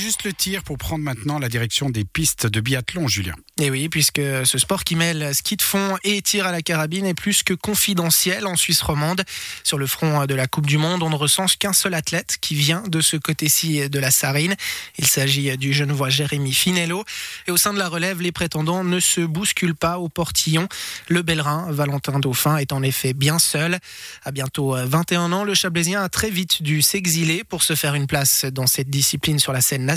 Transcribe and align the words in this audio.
juste 0.00 0.24
le 0.24 0.32
tir 0.32 0.62
pour 0.62 0.78
prendre 0.78 1.04
maintenant 1.04 1.38
la 1.38 1.48
direction 1.48 1.90
des 1.90 2.04
pistes 2.04 2.46
de 2.46 2.60
biathlon, 2.60 3.06
Julien. 3.06 3.34
Et 3.60 3.70
oui, 3.70 3.88
puisque 3.90 4.20
ce 4.44 4.58
sport 4.58 4.84
qui 4.84 4.96
mêle 4.96 5.34
ski 5.34 5.56
de 5.56 5.62
fond 5.62 5.98
et 6.02 6.22
tir 6.22 6.46
à 6.46 6.52
la 6.52 6.62
carabine 6.62 7.04
est 7.04 7.14
plus 7.14 7.42
que 7.42 7.52
confidentiel 7.52 8.46
en 8.46 8.56
Suisse 8.56 8.80
romande. 8.80 9.22
Sur 9.62 9.76
le 9.76 9.86
front 9.86 10.24
de 10.24 10.34
la 10.34 10.46
Coupe 10.46 10.66
du 10.66 10.78
Monde, 10.78 11.02
on 11.02 11.10
ne 11.10 11.16
recense 11.16 11.56
qu'un 11.56 11.74
seul 11.74 11.92
athlète 11.92 12.38
qui 12.40 12.54
vient 12.54 12.82
de 12.88 13.02
ce 13.02 13.18
côté-ci 13.18 13.90
de 13.90 13.98
la 13.98 14.10
Sarine. 14.10 14.56
Il 14.98 15.06
s'agit 15.06 15.56
du 15.58 15.74
genevois 15.74 16.08
Jérémy 16.08 16.52
Finello. 16.52 17.04
Et 17.46 17.50
au 17.50 17.58
sein 17.58 17.74
de 17.74 17.78
la 17.78 17.88
relève, 17.88 18.22
les 18.22 18.32
prétendants 18.32 18.84
ne 18.84 19.00
se 19.00 19.20
bousculent 19.20 19.76
pas 19.76 19.98
au 19.98 20.08
portillon. 20.08 20.66
Le 21.08 21.20
Bellerin, 21.20 21.66
Valentin 21.70 22.18
Dauphin, 22.20 22.56
est 22.56 22.72
en 22.72 22.82
effet 22.82 23.12
bien 23.12 23.38
seul. 23.38 23.78
À 24.24 24.30
bientôt 24.30 24.74
21 24.74 25.32
ans, 25.32 25.44
le 25.44 25.52
Chablaisien 25.52 26.02
a 26.02 26.08
très 26.08 26.30
vite 26.30 26.62
dû 26.62 26.80
s'exiler 26.80 27.44
pour 27.44 27.62
se 27.62 27.74
faire 27.74 27.94
une 27.94 28.06
place 28.06 28.46
dans 28.46 28.66
cette 28.66 28.88
discipline 28.88 29.38
sur 29.38 29.52
la 29.52 29.60
scène 29.60 29.89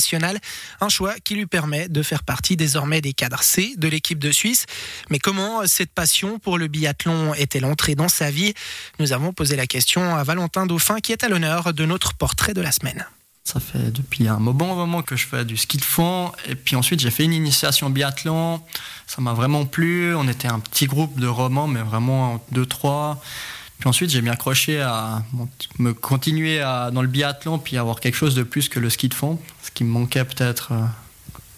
Un 0.82 0.90
choix 0.90 1.16
qui 1.24 1.36
lui 1.36 1.46
permet 1.46 1.88
de 1.90 2.02
faire 2.02 2.24
partie 2.24 2.56
désormais 2.56 3.02
des 3.02 3.14
cadres 3.14 3.34
de 3.78 3.88
l'équipe 3.88 4.20
de 4.20 4.32
Suisse. 4.32 4.66
Mais 5.10 5.20
comment 5.20 5.66
cette 5.66 5.92
passion 5.92 6.40
pour 6.40 6.58
le 6.58 6.68
biathlon 6.68 7.34
est-elle 7.34 7.66
entrée 7.66 7.96
dans 7.96 8.10
sa 8.10 8.32
vie? 8.32 8.54
Nous 9.00 9.12
avons 9.12 9.34
posé 9.34 9.56
la 9.56 9.68
question 9.68 10.16
à 10.16 10.24
Valentin 10.24 10.66
Dauphin 10.66 11.00
qui 11.00 11.12
est 11.12 11.24
à 11.24 11.30
l'honneur 11.30 11.74
de 11.74 11.86
notre 11.86 12.14
portrait 12.14 12.54
de 12.54 12.62
la 12.62 12.72
semaine. 12.72 13.06
Ça 13.44 13.60
fait 13.60 13.92
depuis 13.92 14.28
un 14.30 14.40
bon 14.40 14.76
moment 14.76 15.02
que 15.02 15.18
je 15.18 15.28
fais 15.28 15.44
du 15.44 15.58
ski 15.58 15.78
de 15.78 15.84
fond. 15.84 16.32
Et 16.48 16.56
puis 16.56 16.78
ensuite, 16.78 17.02
j'ai 17.02 17.12
fait 17.12 17.26
une 17.26 17.34
initiation 17.34 17.90
biathlon. 17.90 18.62
Ça 19.06 19.22
m'a 19.22 19.34
vraiment 19.34 19.66
plu. 19.66 20.16
On 20.16 20.28
était 20.30 20.48
un 20.48 20.60
petit 20.60 20.86
groupe 20.86 21.20
de 21.20 21.28
romans, 21.28 21.68
mais 21.68 21.82
vraiment 21.82 22.44
deux, 22.52 22.66
trois. 22.66 23.22
Puis 23.84 23.90
ensuite, 23.90 24.12
j'ai 24.12 24.22
bien 24.22 24.32
accroché 24.32 24.80
à 24.80 25.24
me 25.78 25.94
continuer 25.94 26.60
dans 26.60 27.02
le 27.02 27.08
biathlon, 27.10 27.60
puis 27.60 27.78
avoir 27.78 28.00
quelque 28.00 28.16
chose 28.16 28.34
de 28.34 28.44
plus 28.44 28.70
que 28.70 28.80
le 28.80 28.90
ski 28.90 29.10
de 29.10 29.14
fond, 29.14 29.38
ce 29.62 29.72
qui 29.72 29.84
me 29.84 29.90
manquait 29.90 30.24
peut-être 30.24 30.72
euh, 30.72 30.86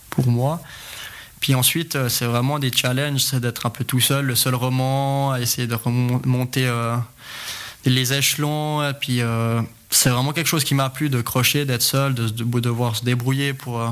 pour 0.09 0.25
moi. 0.25 0.59
Puis 1.39 1.53
ensuite, 1.53 1.95
euh, 1.95 2.09
c'est 2.09 2.25
vraiment 2.25 2.57
des 2.57 2.71
challenges, 2.71 3.19
c'est 3.19 3.39
d'être 3.39 3.67
un 3.67 3.69
peu 3.69 3.83
tout 3.83 3.99
seul, 3.99 4.25
le 4.25 4.33
seul 4.33 4.55
roman, 4.55 5.35
essayer 5.35 5.67
de 5.67 5.75
remonter 5.75 6.65
euh, 6.65 6.97
les 7.85 8.11
échelons. 8.11 8.81
Et 8.89 8.93
puis 8.93 9.21
c'est 9.91 10.09
vraiment 10.09 10.33
quelque 10.33 10.47
chose 10.47 10.63
qui 10.63 10.73
m'a 10.73 10.89
plu 10.89 11.09
de 11.09 11.21
crocher, 11.21 11.65
d'être 11.65 11.83
seul, 11.83 12.15
de, 12.15 12.27
devoir 12.27 12.95
se 12.95 13.05
débrouiller 13.05 13.53
pour 13.53 13.83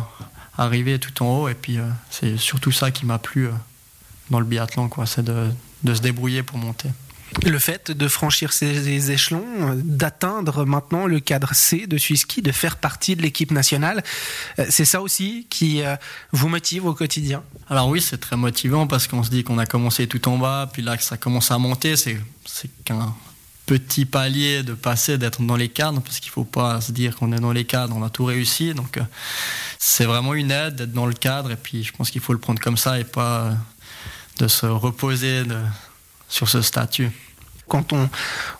arriver 0.58 0.97
tout 0.97 1.22
en 1.22 1.42
haut. 1.42 1.50
Et 1.50 1.53
puis 1.53 1.78
c'est 2.09 2.38
surtout 2.38 2.72
ça 2.72 2.90
qui 2.90 3.06
m'a 3.06 3.20
plu 3.20 3.50
dans 4.31 4.40
le 4.40 4.45
biathlon, 4.47 4.90
quoi, 4.90 5.06
c'est 5.06 5.23
de 5.23 5.94
se 5.94 6.02
débrouiller 6.02 6.42
pour 6.42 6.58
monter. 6.58 6.90
Le 7.42 7.59
fait 7.59 7.92
de 7.92 8.08
franchir 8.08 8.53
ces 8.53 9.12
échelons, 9.12 9.44
d'atteindre 9.84 10.66
maintenant 10.66 11.08
le 11.08 11.20
cadre 11.20 11.53
C 11.53 11.88
de 11.88 11.98
Ski, 11.98 12.42
de 12.42 12.52
faire 12.52 12.78
partie 12.78 13.16
de 13.16 13.22
l'équipe 13.22 13.52
nationale, 13.52 14.03
euh, 14.59 14.66
c'est 14.70 14.86
ça 14.86 15.02
aussi 15.02 15.48
qui 15.50 15.81
euh, 15.81 15.95
vous 16.31 16.48
motive 16.48 16.86
au 16.86 16.94
quotidien? 16.94 17.44
Alors 17.70 17.88
oui, 17.90 18.02
c'est 18.02 18.20
très 18.20 18.38
motivant 18.38 18.88
parce 18.88 19.08
qu'on 19.08 19.23
se 19.23 19.30
dit 19.30 19.44
qu'on 19.44 19.58
a 19.58 19.66
commencé 19.66 20.08
tout 20.08 20.25
en 20.28 20.38
bas, 20.38 20.70
puis 20.72 20.81
là 20.81 20.95
que 20.95 21.03
ça 21.03 21.17
commence 21.17 21.52
à 21.52 21.58
monter, 21.58 21.95
c'est 21.95 22.17
qu'un 22.86 23.14
petit 23.66 24.06
palier 24.06 24.64
de 24.64 24.73
passer, 24.73 25.18
d'être 25.18 25.42
dans 25.42 25.56
les 25.56 25.70
cadres, 25.70 26.02
parce 26.02 26.20
qu'il 26.20 26.30
ne 26.30 26.34
faut 26.34 26.44
pas 26.44 26.81
se 26.81 26.92
dire 26.92 27.16
qu'on 27.16 27.31
est 27.31 27.40
dans 27.40 27.53
les 27.53 27.66
cadres, 27.66 27.95
on 27.97 28.03
a 28.03 28.09
tout 28.09 28.25
réussi. 28.25 28.73
Donc 28.73 28.97
euh, 28.97 29.03
c'est 29.80 30.06
vraiment 30.06 30.34
une 30.34 30.52
aide 30.52 30.75
d'être 30.75 30.94
dans 30.94 31.08
le 31.08 31.14
cadre, 31.14 31.52
et 31.52 31.58
puis 31.58 31.84
je 31.84 31.92
pense 31.92 32.12
qu'il 32.12 32.22
faut 32.22 32.34
le 32.34 32.40
prendre 32.40 32.62
comme 32.62 32.78
ça 32.78 33.00
et 33.00 33.03
pas 33.03 33.52
de 34.38 34.47
se 34.47 34.66
reposer 34.66 35.44
sur 36.28 36.50
ce 36.50 36.62
statut 36.62 37.12
quand 37.67 37.94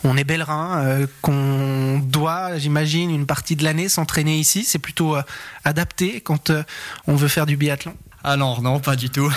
on, 0.04 0.18
est 0.18 0.24
bellerin, 0.24 0.84
euh, 0.84 1.08
qu'on 1.22 2.00
doit, 2.00 2.58
j'imagine, 2.58 3.12
une 3.12 3.26
partie 3.26 3.56
de 3.56 3.64
l'année 3.64 3.90
s'entraîner 3.90 4.38
ici, 4.38 4.64
c'est 4.64 4.80
plutôt 4.80 5.16
euh, 5.16 5.22
adapté 5.64 6.22
quand 6.22 6.50
euh, 6.50 6.64
on 7.08 7.16
veut 7.16 7.28
faire 7.28 7.46
du 7.46 7.58
biathlon 7.58 7.96
ah 8.26 8.38
non, 8.38 8.62
non, 8.62 8.80
pas 8.80 8.96
du 8.96 9.10
tout. 9.10 9.30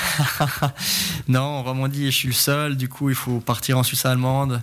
non, 1.28 1.40
en 1.40 1.62
Romandie, 1.64 2.06
je 2.06 2.16
suis 2.16 2.28
le 2.28 2.34
seul. 2.34 2.76
Du 2.76 2.88
coup, 2.88 3.10
il 3.10 3.16
faut 3.16 3.40
partir 3.40 3.76
en 3.78 3.82
Suisse 3.82 4.06
allemande. 4.06 4.62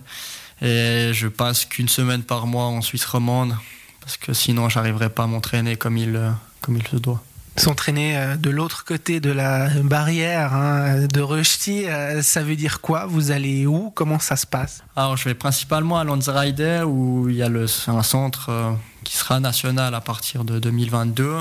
Et 0.62 1.10
je 1.12 1.28
passe 1.28 1.66
qu'une 1.66 1.90
semaine 1.90 2.22
par 2.22 2.46
mois 2.46 2.64
en 2.64 2.80
Suisse 2.80 3.04
romande. 3.04 3.54
Parce 4.00 4.16
que 4.16 4.32
sinon, 4.32 4.70
j'arriverai 4.70 5.10
pas 5.10 5.24
à 5.24 5.26
m'entraîner 5.26 5.76
comme 5.76 5.98
comme 6.62 6.76
il 6.78 6.86
se 6.88 6.96
doit 6.96 7.22
s'entraîner 7.56 8.16
euh, 8.16 8.36
de 8.36 8.50
l'autre 8.50 8.84
côté 8.84 9.20
de 9.20 9.30
la 9.30 9.68
barrière 9.82 10.54
hein, 10.54 11.06
de 11.06 11.20
Rösti, 11.20 11.86
euh, 11.86 12.22
ça 12.22 12.42
veut 12.42 12.56
dire 12.56 12.80
quoi? 12.80 13.06
Vous 13.06 13.30
allez 13.30 13.66
où? 13.66 13.90
Comment 13.90 14.18
ça 14.18 14.36
se 14.36 14.46
passe? 14.46 14.82
Alors, 14.96 15.16
je 15.16 15.24
vais 15.24 15.34
principalement 15.34 15.98
à 15.98 16.04
Landsreide 16.04 16.82
où 16.86 17.28
il 17.28 17.36
y 17.36 17.42
a 17.42 17.50
un 17.88 18.02
centre 18.02 18.48
euh, 18.48 18.72
qui 19.04 19.16
sera 19.16 19.40
national 19.40 19.94
à 19.94 20.00
partir 20.00 20.44
de 20.44 20.58
2022 20.58 21.38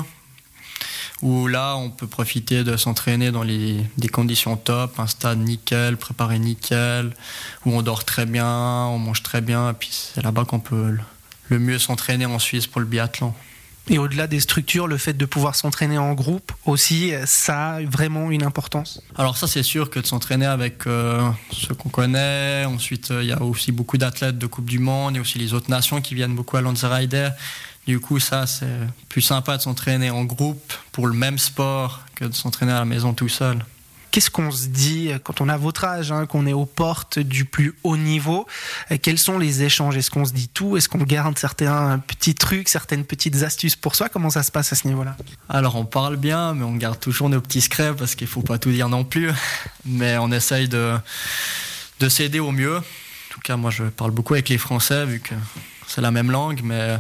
où 1.21 1.47
là, 1.47 1.77
on 1.77 1.89
peut 1.89 2.07
profiter 2.07 2.65
de 2.65 2.75
s'entraîner 2.75 3.31
dans 3.31 3.43
les, 3.43 3.77
des 3.97 4.09
conditions 4.09 4.57
top, 4.57 4.99
un 4.99 5.07
stade 5.07 5.39
nickel, 5.39 5.95
préparé 5.95 6.37
nickel, 6.37 7.13
où 7.65 7.71
on 7.71 7.81
dort 7.81 8.03
très 8.03 8.25
bien, 8.25 8.45
on 8.45 8.99
mange 8.99 9.23
très 9.23 9.39
bien, 9.39 9.69
et 9.69 9.73
puis 9.73 9.89
c'est 9.91 10.21
là-bas 10.21 10.43
qu'on 10.43 10.59
peut 10.59 10.97
le 11.47 11.59
mieux 11.59 11.79
s'entraîner 11.79 12.25
en 12.25 12.39
Suisse 12.39 12.67
pour 12.67 12.81
le 12.81 12.87
biathlon. 12.87 13.33
Et 13.89 13.97
au-delà 13.97 14.27
des 14.27 14.39
structures, 14.39 14.87
le 14.87 14.97
fait 14.97 15.13
de 15.13 15.25
pouvoir 15.25 15.55
s'entraîner 15.55 15.97
en 15.97 16.13
groupe 16.13 16.53
aussi, 16.65 17.11
ça 17.25 17.73
a 17.73 17.81
vraiment 17.81 18.31
une 18.31 18.43
importance 18.43 19.01
Alors 19.17 19.35
ça, 19.35 19.45
c'est 19.45 19.63
sûr 19.63 19.89
que 19.89 19.99
de 19.99 20.05
s'entraîner 20.05 20.45
avec 20.45 20.87
euh, 20.87 21.29
ceux 21.51 21.75
qu'on 21.75 21.89
connaît. 21.89 22.63
Ensuite, 22.65 23.11
euh, 23.11 23.23
il 23.23 23.29
y 23.29 23.33
a 23.33 23.41
aussi 23.41 23.73
beaucoup 23.73 23.97
d'athlètes 23.97 24.37
de 24.37 24.47
Coupe 24.47 24.69
du 24.69 24.79
Monde 24.79 25.17
et 25.17 25.19
aussi 25.19 25.37
les 25.37 25.53
autres 25.53 25.69
nations 25.69 26.01
qui 26.01 26.15
viennent 26.15 26.35
beaucoup 26.35 26.55
à 26.55 26.61
Lanzerheide. 26.61 27.33
Du 27.85 27.99
coup, 27.99 28.19
ça, 28.19 28.47
c'est 28.47 28.65
plus 29.09 29.21
sympa 29.21 29.57
de 29.57 29.61
s'entraîner 29.61 30.09
en 30.09 30.23
groupe 30.23 30.73
pour 30.93 31.07
le 31.07 31.13
même 31.13 31.37
sport 31.37 32.01
que 32.15 32.23
de 32.23 32.33
s'entraîner 32.33 32.71
à 32.71 32.79
la 32.79 32.85
maison 32.85 33.13
tout 33.13 33.27
seul. 33.27 33.57
Qu'est-ce 34.13 34.29
qu'on 34.29 34.51
se 34.51 34.67
dit 34.67 35.09
quand 35.23 35.41
on 35.41 35.49
a 35.49 35.57
votre 35.57 35.85
âge, 35.85 36.11
hein, 36.11 36.27
qu'on 36.27 36.45
est 36.45 36.53
aux 36.53 36.67
portes 36.67 37.17
du 37.17 37.45
plus 37.45 37.73
haut 37.81 37.97
niveau 37.97 38.45
Quels 39.01 39.17
sont 39.17 39.39
les 39.39 39.63
échanges? 39.63 39.97
Est-ce 39.97 40.11
qu'on 40.11 40.23
se 40.23 40.33
dit 40.33 40.49
tout? 40.49 40.77
Est-ce 40.77 40.87
qu'on 40.87 40.99
garde 40.99 41.35
certains 41.39 41.97
petits 41.97 42.35
trucs, 42.35 42.69
certaines 42.69 43.05
petites 43.05 43.41
astuces 43.41 43.75
pour 43.75 43.95
soi? 43.95 44.09
Comment 44.09 44.29
ça 44.29 44.43
se 44.43 44.51
passe 44.51 44.71
à 44.71 44.75
ce 44.75 44.87
niveau-là? 44.87 45.17
Alors 45.49 45.77
on 45.77 45.85
parle 45.85 46.17
bien, 46.17 46.53
mais 46.53 46.63
on 46.63 46.75
garde 46.75 46.99
toujours 46.99 47.27
nos 47.27 47.41
petits 47.41 47.61
secrets 47.61 47.95
parce 47.95 48.13
qu'il 48.13 48.27
faut 48.27 48.43
pas 48.43 48.59
tout 48.59 48.69
dire 48.69 48.87
non 48.87 49.03
plus. 49.03 49.31
Mais 49.83 50.15
on 50.19 50.31
essaye 50.31 50.69
de, 50.69 50.93
de 51.99 52.07
s'aider 52.07 52.39
au 52.39 52.51
mieux. 52.51 52.77
En 52.77 52.81
tout 53.31 53.41
cas, 53.43 53.57
moi 53.57 53.71
je 53.71 53.85
parle 53.85 54.11
beaucoup 54.11 54.35
avec 54.35 54.47
les 54.47 54.59
Français 54.59 55.07
vu 55.07 55.21
que 55.21 55.33
c'est 55.87 56.01
la 56.01 56.11
même 56.11 56.29
langue, 56.29 56.61
mais 56.63 56.99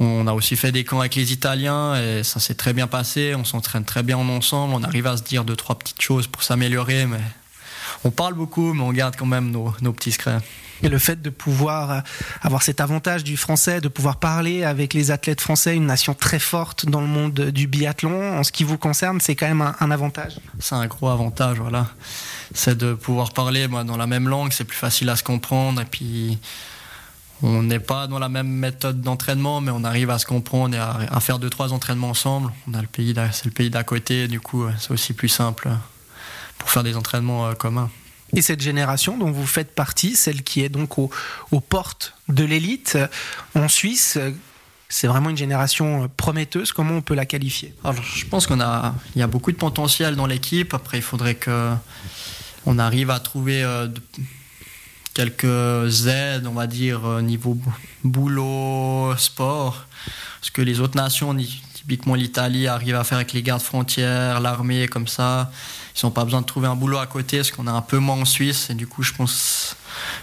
on 0.00 0.26
a 0.26 0.32
aussi 0.32 0.56
fait 0.56 0.72
des 0.72 0.84
camps 0.84 1.00
avec 1.00 1.14
les 1.14 1.32
Italiens 1.32 1.94
et 1.94 2.24
ça 2.24 2.40
s'est 2.40 2.54
très 2.54 2.72
bien 2.72 2.86
passé. 2.86 3.34
On 3.36 3.44
s'entraîne 3.44 3.84
très 3.84 4.02
bien 4.02 4.16
ensemble. 4.16 4.74
On 4.74 4.82
arrive 4.82 5.06
à 5.06 5.16
se 5.16 5.22
dire 5.22 5.44
deux, 5.44 5.56
trois 5.56 5.78
petites 5.78 6.02
choses 6.02 6.26
pour 6.26 6.42
s'améliorer. 6.42 7.06
Mais 7.06 7.20
on 8.02 8.10
parle 8.10 8.34
beaucoup, 8.34 8.74
mais 8.74 8.82
on 8.82 8.92
garde 8.92 9.14
quand 9.16 9.26
même 9.26 9.50
nos, 9.50 9.92
petits 9.92 10.12
secrets. 10.12 10.38
Et 10.82 10.88
le 10.88 10.98
fait 10.98 11.22
de 11.22 11.30
pouvoir 11.30 11.90
euh, 11.90 12.00
avoir 12.42 12.62
cet 12.62 12.80
avantage 12.80 13.22
du 13.22 13.36
français, 13.36 13.80
de 13.80 13.88
pouvoir 13.88 14.16
parler 14.16 14.64
avec 14.64 14.92
les 14.92 15.12
athlètes 15.12 15.40
français, 15.40 15.76
une 15.76 15.86
nation 15.86 16.12
très 16.12 16.40
forte 16.40 16.86
dans 16.86 17.00
le 17.00 17.06
monde 17.06 17.32
du 17.32 17.68
biathlon, 17.68 18.38
en 18.38 18.42
ce 18.42 18.50
qui 18.50 18.64
vous 18.64 18.76
concerne, 18.76 19.20
c'est 19.20 19.36
quand 19.36 19.46
même 19.46 19.62
un, 19.62 19.90
avantage 19.92 20.40
C'est 20.58 20.74
un 20.74 20.86
gros 20.86 21.08
avantage, 21.08 21.58
voilà. 21.58 21.86
C'est 22.52 22.76
de 22.76 22.92
pouvoir 22.92 23.32
parler 23.32 23.68
dans 23.68 23.96
la 23.96 24.06
même 24.06 24.28
langue, 24.28 24.52
c'est 24.52 24.64
plus 24.64 24.76
facile 24.76 25.08
à 25.08 25.16
se 25.16 25.22
comprendre. 25.22 25.80
Et 25.80 25.86
puis, 25.86 26.38
on 27.44 27.62
n'est 27.62 27.80
pas 27.80 28.06
dans 28.06 28.18
la 28.18 28.30
même 28.30 28.48
méthode 28.48 29.02
d'entraînement, 29.02 29.60
mais 29.60 29.70
on 29.70 29.84
arrive 29.84 30.08
à 30.08 30.18
se 30.18 30.24
comprendre 30.24 30.74
et 30.74 30.78
à, 30.78 31.20
faire 31.20 31.38
deux 31.38 31.50
trois 31.50 31.74
entraînements 31.74 32.08
ensemble. 32.08 32.50
On 32.68 32.74
a 32.74 32.80
le 32.80 32.86
pays, 32.86 33.14
c'est 33.32 33.44
le 33.44 33.50
pays 33.50 33.68
d'à 33.68 33.84
côté, 33.84 34.28
du 34.28 34.40
coup, 34.40 34.64
c'est 34.78 34.90
aussi 34.90 35.12
plus 35.12 35.28
simple 35.28 35.68
pour 36.58 36.70
faire 36.70 36.82
des 36.82 36.96
entraînements 36.96 37.46
euh, 37.46 37.52
communs. 37.52 37.90
Et 38.34 38.40
cette 38.40 38.62
génération 38.62 39.18
dont 39.18 39.30
vous 39.30 39.46
faites 39.46 39.74
partie, 39.74 40.16
celle 40.16 40.42
qui 40.42 40.62
est 40.62 40.70
donc 40.70 40.98
aux, 40.98 41.10
portes 41.60 42.14
de 42.28 42.44
l'élite 42.44 42.96
en 43.54 43.68
Suisse, 43.68 44.18
c'est 44.88 45.06
vraiment 45.06 45.28
une 45.28 45.36
génération 45.36 46.10
prometteuse. 46.16 46.72
Comment 46.72 46.94
on 46.94 47.02
peut 47.02 47.14
la 47.14 47.26
qualifier? 47.26 47.74
Alors, 47.84 48.02
je 48.02 48.24
pense 48.24 48.46
qu'on 48.46 48.60
a, 48.60 48.94
il 49.14 49.18
y 49.18 49.22
a 49.22 49.26
beaucoup 49.26 49.52
de 49.52 49.56
potentiel 49.56 50.16
dans 50.16 50.26
l'équipe. 50.26 50.72
Après, 50.72 50.98
il 50.98 51.02
faudrait 51.02 51.34
que 51.34 51.72
on 52.64 52.78
arrive 52.78 53.10
à 53.10 53.20
trouver 53.20 53.62
euh, 53.62 53.88
quelques 55.14 56.06
aides, 56.06 56.46
on 56.46 56.52
va 56.52 56.66
dire, 56.66 57.06
euh, 57.06 57.22
niveau 57.22 57.56
boulot, 58.02 59.16
sport. 59.16 59.86
Ce 60.42 60.50
que 60.50 60.60
les 60.60 60.80
autres 60.80 60.96
nations, 60.96 61.34
typiquement 61.72 62.14
l'Italie, 62.14 62.66
arrivent 62.66 62.96
à 62.96 63.04
faire 63.04 63.18
avec 63.18 63.32
les 63.32 63.42
gardes 63.42 63.62
frontières, 63.62 64.40
l'armée, 64.40 64.88
comme 64.88 65.06
ça. 65.06 65.50
Ils 65.96 66.04
n'ont 66.04 66.10
pas 66.10 66.24
besoin 66.24 66.40
de 66.40 66.46
trouver 66.46 66.66
un 66.66 66.74
boulot 66.74 66.98
à 66.98 67.06
côté, 67.06 67.42
ce 67.44 67.52
qu'on 67.52 67.66
a 67.66 67.72
un 67.72 67.80
peu 67.80 67.98
moins 67.98 68.20
en 68.20 68.24
Suisse. 68.24 68.68
Et 68.68 68.74
du 68.74 68.86
coup, 68.86 69.02
je 69.02 69.14
pense 69.14 69.76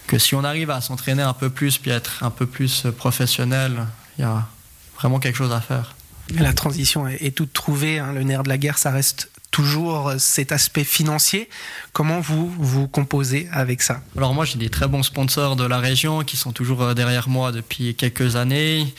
que 0.05 0.19
si 0.19 0.35
on 0.35 0.43
arrive 0.43 0.69
à 0.69 0.81
s'entraîner 0.81 1.23
un 1.23 1.33
peu 1.33 1.49
plus, 1.49 1.77
puis 1.77 1.91
être 1.91 2.23
un 2.23 2.29
peu 2.29 2.45
plus 2.45 2.85
professionnel, 2.97 3.87
il 4.17 4.21
y 4.21 4.25
a 4.25 4.45
vraiment 4.99 5.19
quelque 5.19 5.37
chose 5.37 5.53
à 5.53 5.61
faire. 5.61 5.95
La 6.37 6.53
transition 6.53 7.07
est 7.07 7.35
toute 7.35 7.53
trouvée. 7.53 7.99
Hein. 7.99 8.13
Le 8.13 8.23
nerf 8.23 8.43
de 8.43 8.49
la 8.49 8.57
guerre, 8.57 8.77
ça 8.77 8.91
reste 8.91 9.29
toujours 9.51 10.13
cet 10.17 10.51
aspect 10.51 10.83
financier. 10.83 11.49
Comment 11.93 12.19
vous 12.19 12.49
vous 12.57 12.87
composez 12.87 13.47
avec 13.51 13.81
ça? 13.81 14.01
Alors 14.17 14.33
moi 14.33 14.45
j'ai 14.45 14.57
des 14.57 14.69
très 14.69 14.87
bons 14.87 15.03
sponsors 15.03 15.55
de 15.55 15.65
la 15.65 15.77
région 15.77 16.23
qui 16.23 16.37
sont 16.37 16.53
toujours 16.53 16.81
euh, 16.81 16.93
derrière 16.93 17.29
moi 17.29 17.51
depuis 17.51 17.93
quelques 17.95 18.35
années. 18.35 18.93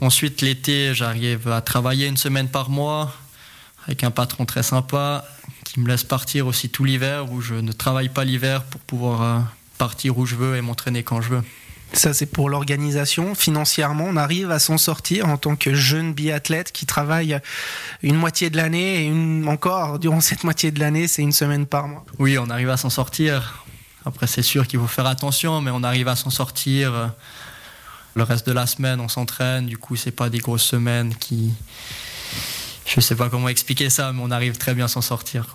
Ensuite, 0.00 0.40
l'été, 0.40 0.92
j'arrive 0.92 1.48
à 1.48 1.60
travailler 1.60 2.08
une 2.08 2.16
semaine 2.16 2.48
par 2.48 2.68
mois 2.68 3.14
avec 3.86 4.02
un 4.02 4.10
patron 4.10 4.44
très 4.44 4.62
sympa 4.62 5.24
qui 5.64 5.78
me 5.78 5.88
laisse 5.88 6.04
partir 6.04 6.46
aussi 6.46 6.68
tout 6.68 6.84
l'hiver 6.84 7.30
où 7.30 7.40
je 7.40 7.54
ne 7.54 7.72
travaille 7.72 8.08
pas 8.08 8.24
l'hiver 8.24 8.64
pour 8.64 8.80
pouvoir 8.80 9.22
euh, 9.22 9.40
partir 9.78 10.18
où 10.18 10.26
je 10.26 10.34
veux 10.34 10.56
et 10.56 10.60
m'entraîner 10.60 11.02
quand 11.02 11.20
je 11.20 11.30
veux. 11.30 11.42
Ça, 11.94 12.12
c'est 12.12 12.26
pour 12.26 12.50
l'organisation. 12.50 13.34
Financièrement, 13.34 14.06
on 14.08 14.16
arrive 14.16 14.50
à 14.50 14.58
s'en 14.58 14.78
sortir 14.78 15.28
en 15.28 15.36
tant 15.36 15.54
que 15.54 15.74
jeune 15.74 16.12
biathlète 16.12 16.72
qui 16.72 16.86
travaille 16.86 17.38
une 18.02 18.16
moitié 18.16 18.50
de 18.50 18.56
l'année 18.56 19.02
et 19.02 19.06
une, 19.06 19.46
encore, 19.48 20.00
durant 20.00 20.20
cette 20.20 20.42
moitié 20.42 20.72
de 20.72 20.80
l'année, 20.80 21.06
c'est 21.06 21.22
une 21.22 21.32
semaine 21.32 21.66
par 21.66 21.86
mois. 21.86 22.04
Oui, 22.18 22.36
on 22.36 22.50
arrive 22.50 22.70
à 22.70 22.76
s'en 22.76 22.90
sortir. 22.90 23.64
Après, 24.04 24.26
c'est 24.26 24.42
sûr 24.42 24.66
qu'il 24.66 24.80
faut 24.80 24.88
faire 24.88 25.06
attention, 25.06 25.60
mais 25.60 25.70
on 25.70 25.84
arrive 25.84 26.08
à 26.08 26.16
s'en 26.16 26.30
sortir. 26.30 27.12
Le 28.14 28.22
reste 28.22 28.46
de 28.46 28.52
la 28.52 28.66
semaine, 28.66 29.00
on 29.00 29.08
s'entraîne. 29.08 29.66
Du 29.66 29.78
coup, 29.78 29.96
c'est 29.96 30.10
pas 30.10 30.28
des 30.28 30.38
grosses 30.38 30.64
semaines 30.64 31.14
qui. 31.14 31.52
Je 32.86 33.00
sais 33.00 33.14
pas 33.14 33.28
comment 33.28 33.48
expliquer 33.48 33.88
ça, 33.88 34.12
mais 34.12 34.20
on 34.22 34.30
arrive 34.30 34.58
très 34.58 34.74
bien 34.74 34.86
à 34.86 34.88
s'en 34.88 35.00
sortir. 35.00 35.46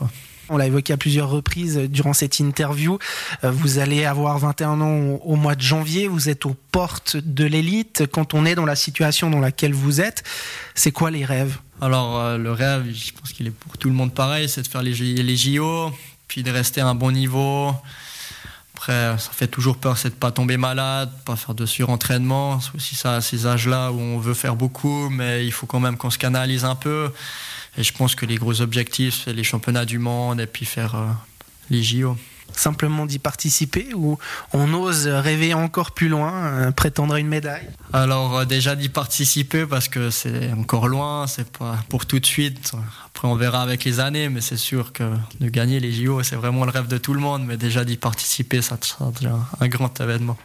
On 0.49 0.57
l'a 0.57 0.65
évoqué 0.65 0.93
à 0.93 0.97
plusieurs 0.97 1.29
reprises 1.29 1.77
durant 1.77 2.13
cette 2.13 2.39
interview. 2.39 2.97
Euh, 3.43 3.51
vous 3.51 3.77
allez 3.77 4.05
avoir 4.05 4.39
21 4.39 4.81
ans 4.81 5.19
au 5.23 5.35
mois 5.35 5.55
de 5.55 5.61
janvier. 5.61 6.07
Vous 6.07 6.27
êtes 6.27 6.45
aux 6.45 6.55
portes 6.71 7.17
de 7.17 7.45
l'élite. 7.45 8.03
Quand 8.11 8.33
on 8.33 8.45
est 8.45 8.55
dans 8.55 8.65
la 8.65 8.75
situation 8.75 9.29
dans 9.29 9.39
laquelle 9.39 9.73
vous 9.73 10.01
êtes, 10.01 10.23
c'est 10.73 10.91
quoi 10.91 11.11
les 11.11 11.23
rêves? 11.23 11.57
Alors, 11.81 12.19
euh, 12.19 12.37
le 12.37 12.51
rêve, 12.51 12.85
je 12.91 13.11
pense 13.11 13.31
qu'il 13.31 13.47
est 13.47 13.51
pour 13.51 13.77
tout 13.77 13.89
le 13.89 13.95
monde 13.95 14.13
pareil, 14.13 14.49
c'est 14.49 14.63
de 14.63 14.67
faire 14.67 14.81
les, 14.81 14.93
JO, 15.35 15.91
puis 16.27 16.43
de 16.43 16.51
rester 16.51 16.81
à 16.81 16.87
un 16.87 16.95
bon 16.95 17.11
niveau. 17.11 17.73
Après, 18.73 19.17
ça 19.17 19.31
fait 19.31 19.47
toujours 19.47 19.77
peur, 19.77 19.97
c'est 19.97 20.09
de 20.09 20.15
pas 20.15 20.31
tomber 20.31 20.57
malade, 20.57 21.11
pas 21.25 21.35
faire 21.35 21.53
de 21.53 21.65
surentraînement. 21.65 22.59
C'est 22.59 22.75
aussi 22.75 22.95
ça 22.95 23.15
à 23.15 23.21
ces 23.21 23.45
âges-là 23.45 23.91
où 23.91 23.99
on 23.99 24.17
veut 24.17 24.33
faire 24.33 24.55
beaucoup, 24.55 25.09
mais 25.09 25.45
il 25.45 25.51
faut 25.51 25.67
quand 25.67 25.79
même 25.79 25.95
qu'on 25.95 26.09
se 26.09 26.17
canalise 26.17 26.65
un 26.65 26.75
peu. 26.75 27.11
Et 27.77 27.83
je 27.83 27.93
pense 27.93 28.15
que 28.15 28.25
les 28.25 28.35
gros 28.35 28.61
objectifs, 28.61 29.23
c'est 29.25 29.33
les 29.33 29.43
championnats 29.43 29.85
du 29.85 29.99
monde 29.99 30.41
et 30.41 30.47
puis 30.47 30.65
faire 30.65 30.95
euh, 30.95 31.07
les 31.69 31.83
JO. 31.83 32.17
Simplement 32.51 33.05
d'y 33.05 33.19
participer 33.19 33.93
ou 33.93 34.17
on 34.53 34.73
ose 34.73 35.07
rêver 35.07 35.53
encore 35.53 35.91
plus 35.91 36.09
loin, 36.09 36.33
euh, 36.33 36.71
prétendre 36.71 37.15
une 37.15 37.27
médaille? 37.27 37.69
Alors 37.93 38.39
euh, 38.39 38.45
déjà 38.45 38.75
d'y 38.75 38.89
participer 38.89 39.67
parce 39.67 39.87
que 39.87 40.09
c'est 40.09 40.51
encore 40.53 40.87
loin, 40.87 41.27
c'est 41.27 41.49
pas 41.49 41.77
pour 41.89 42.07
tout 42.07 42.19
de 42.19 42.25
suite. 42.25 42.71
Après 43.05 43.27
on 43.27 43.35
verra 43.35 43.61
avec 43.61 43.83
les 43.83 43.99
années, 43.99 44.29
mais 44.29 44.41
c'est 44.41 44.57
sûr 44.57 44.93
que 44.93 45.03
de 45.39 45.49
gagner 45.49 45.79
les 45.79 45.93
JO, 45.93 46.23
c'est 46.23 46.35
vraiment 46.35 46.65
le 46.65 46.71
rêve 46.71 46.87
de 46.87 46.97
tout 46.97 47.13
le 47.13 47.19
monde. 47.19 47.45
Mais 47.45 47.55
déjà 47.55 47.85
d'y 47.85 47.97
participer, 47.97 48.61
ça 48.63 48.77
sera 48.81 49.11
déjà 49.11 49.37
un 49.59 49.67
grand 49.67 50.01
événement. 50.01 50.37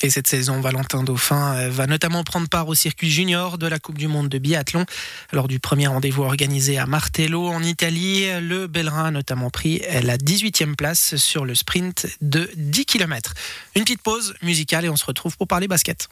Et 0.00 0.10
cette 0.10 0.26
saison, 0.26 0.60
Valentin 0.60 1.04
Dauphin 1.04 1.54
euh, 1.54 1.70
va 1.70 1.86
notamment 1.86 2.24
prendre 2.24 2.48
part 2.48 2.66
au 2.66 2.74
circuit 2.74 3.10
junior 3.10 3.58
de 3.58 3.66
la 3.66 3.78
Coupe 3.78 3.98
du 3.98 4.08
Monde 4.08 4.28
de 4.28 4.38
biathlon. 4.38 4.84
Lors 5.32 5.46
du 5.46 5.60
premier 5.60 5.86
rendez-vous 5.86 6.22
organisé 6.22 6.78
à 6.78 6.86
Martello 6.86 7.46
en 7.46 7.62
Italie, 7.62 8.26
le 8.40 8.66
Bellerin 8.66 9.06
a 9.06 9.10
notamment 9.10 9.50
pris 9.50 9.82
la 10.02 10.16
18e 10.16 10.74
place 10.74 11.16
sur 11.16 11.44
le 11.44 11.54
sprint 11.54 12.06
de 12.20 12.50
10 12.56 12.86
km. 12.86 13.34
Une 13.76 13.82
petite 13.82 14.02
pause 14.02 14.34
musicale 14.42 14.86
et 14.86 14.88
on 14.88 14.96
se 14.96 15.04
retrouve 15.04 15.36
pour 15.36 15.46
parler 15.46 15.68
basket. 15.68 16.08